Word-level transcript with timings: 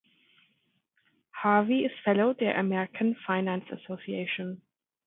Harvey 1.31 1.85
ist 1.85 1.93
Fellow 2.03 2.33
der 2.33 2.57
American 2.57 3.15
Finance 3.27 3.65
Association. 3.71 4.59